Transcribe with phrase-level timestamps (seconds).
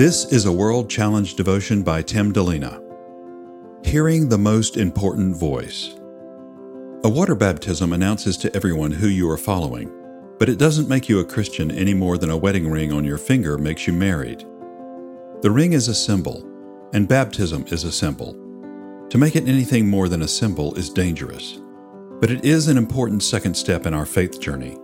[0.00, 2.80] This is a World Challenge devotion by Tim Dilena.
[3.84, 5.94] Hearing the Most Important Voice.
[7.04, 9.92] A water baptism announces to everyone who you are following,
[10.38, 13.18] but it doesn't make you a Christian any more than a wedding ring on your
[13.18, 14.46] finger makes you married.
[15.42, 16.48] The ring is a symbol,
[16.94, 18.32] and baptism is a symbol.
[19.10, 21.60] To make it anything more than a symbol is dangerous,
[22.22, 24.78] but it is an important second step in our faith journey.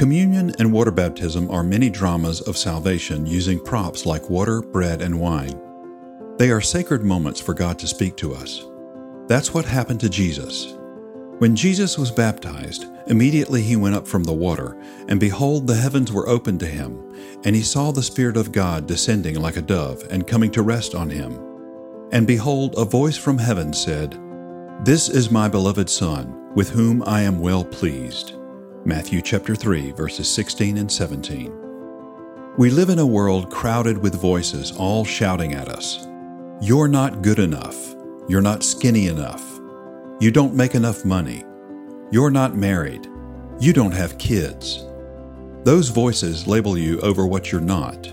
[0.00, 5.20] Communion and water baptism are many dramas of salvation using props like water, bread, and
[5.20, 5.60] wine.
[6.38, 8.64] They are sacred moments for God to speak to us.
[9.26, 10.74] That's what happened to Jesus.
[11.36, 14.74] When Jesus was baptized, immediately he went up from the water,
[15.08, 18.86] and behold, the heavens were opened to him, and he saw the Spirit of God
[18.86, 21.38] descending like a dove and coming to rest on him.
[22.10, 24.18] And behold, a voice from heaven said,
[24.82, 28.39] This is my beloved Son, with whom I am well pleased.
[28.86, 32.54] Matthew chapter 3 verses 16 and 17.
[32.56, 36.06] We live in a world crowded with voices all shouting at us.
[36.62, 37.94] You're not good enough.
[38.26, 39.44] You're not skinny enough.
[40.18, 41.44] You don't make enough money.
[42.10, 43.06] You're not married.
[43.58, 44.86] You don't have kids.
[45.62, 48.04] Those voices label you over what you're not.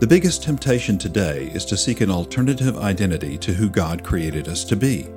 [0.00, 4.64] The biggest temptation today is to seek an alternative identity to who God created us
[4.64, 5.08] to be.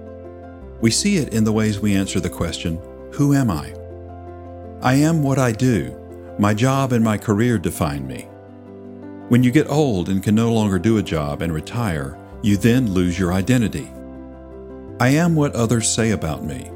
[0.79, 2.79] We see it in the ways we answer the question,
[3.15, 3.73] Who am I?
[4.85, 5.99] I am what I do.
[6.37, 8.27] My job and my career define me.
[9.29, 12.93] When you get old and can no longer do a job and retire, you then
[12.93, 13.91] lose your identity.
[14.99, 16.69] I am what others say about me.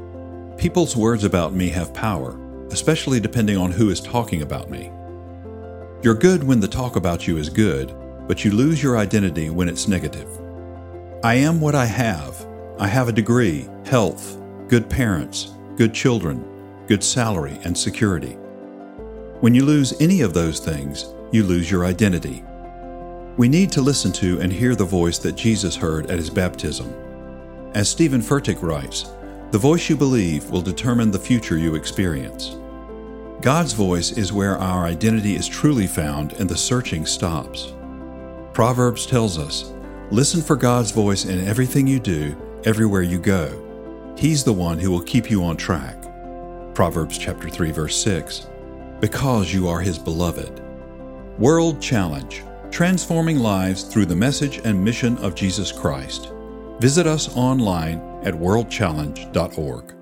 [0.58, 2.36] People's words about me have power,
[2.72, 4.90] especially depending on who is talking about me.
[6.02, 7.94] You're good when the talk about you is good,
[8.26, 10.28] but you lose your identity when it's negative.
[11.22, 12.44] I am what I have.
[12.76, 16.44] I have a degree, health, good parents, good children,
[16.90, 18.32] good salary, and security.
[19.42, 22.42] When you lose any of those things, you lose your identity.
[23.36, 26.92] We need to listen to and hear the voice that Jesus heard at his baptism.
[27.74, 29.12] As Steven Furtick writes,
[29.52, 32.56] the voice you believe will determine the future you experience.
[33.40, 37.72] God's voice is where our identity is truly found and the searching stops.
[38.52, 39.72] Proverbs tells us,
[40.10, 42.34] Listen for God's voice in everything you do,
[42.64, 43.64] everywhere you go.
[44.18, 45.99] He's the one who will keep you on track.
[46.74, 48.46] Proverbs chapter 3 verse 6,
[49.00, 50.60] because you are his beloved.
[51.38, 56.32] World Challenge: Transforming lives through the message and mission of Jesus Christ.
[56.78, 59.99] Visit us online at worldchallenge.org.